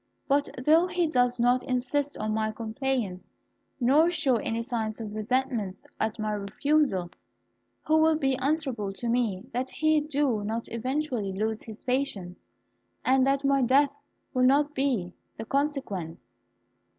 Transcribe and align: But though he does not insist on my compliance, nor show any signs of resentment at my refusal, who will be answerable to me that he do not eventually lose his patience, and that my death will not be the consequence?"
But 0.27 0.49
though 0.65 0.87
he 0.87 1.05
does 1.05 1.39
not 1.39 1.61
insist 1.61 2.17
on 2.17 2.33
my 2.33 2.51
compliance, 2.51 3.31
nor 3.79 4.09
show 4.09 4.37
any 4.37 4.63
signs 4.63 4.99
of 4.99 5.13
resentment 5.13 5.77
at 5.99 6.17
my 6.17 6.31
refusal, 6.31 7.11
who 7.83 8.01
will 8.01 8.15
be 8.15 8.35
answerable 8.37 8.91
to 8.93 9.07
me 9.07 9.43
that 9.53 9.69
he 9.69 9.99
do 10.01 10.43
not 10.43 10.67
eventually 10.71 11.31
lose 11.33 11.61
his 11.61 11.85
patience, 11.85 12.47
and 13.05 13.27
that 13.27 13.45
my 13.45 13.61
death 13.61 13.91
will 14.33 14.41
not 14.47 14.73
be 14.73 15.13
the 15.37 15.45
consequence?" 15.45 16.25